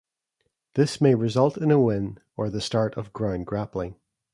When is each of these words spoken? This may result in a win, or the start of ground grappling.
This 0.73 0.99
may 0.99 1.13
result 1.13 1.57
in 1.57 1.69
a 1.69 1.79
win, 1.79 2.17
or 2.35 2.49
the 2.49 2.59
start 2.59 2.97
of 2.97 3.13
ground 3.13 3.45
grappling. 3.45 3.97